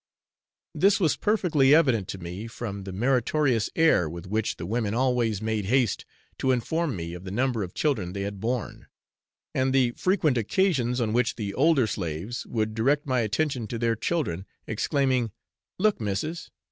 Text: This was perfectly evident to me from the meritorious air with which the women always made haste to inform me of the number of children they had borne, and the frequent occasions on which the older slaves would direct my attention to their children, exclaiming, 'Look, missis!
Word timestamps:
This 0.73 0.99
was 0.99 1.15
perfectly 1.15 1.75
evident 1.75 2.07
to 2.07 2.17
me 2.17 2.47
from 2.47 2.85
the 2.85 2.91
meritorious 2.91 3.69
air 3.75 4.09
with 4.09 4.25
which 4.25 4.55
the 4.55 4.65
women 4.65 4.95
always 4.95 5.43
made 5.43 5.65
haste 5.65 6.05
to 6.39 6.49
inform 6.49 6.95
me 6.95 7.13
of 7.13 7.23
the 7.23 7.29
number 7.29 7.61
of 7.61 7.75
children 7.75 8.13
they 8.13 8.23
had 8.23 8.39
borne, 8.39 8.87
and 9.53 9.73
the 9.75 9.91
frequent 9.91 10.39
occasions 10.39 10.99
on 10.99 11.13
which 11.13 11.35
the 11.35 11.53
older 11.53 11.85
slaves 11.85 12.47
would 12.47 12.73
direct 12.73 13.05
my 13.05 13.19
attention 13.19 13.67
to 13.67 13.77
their 13.77 13.95
children, 13.95 14.47
exclaiming, 14.65 15.31
'Look, 15.77 16.01
missis! 16.01 16.49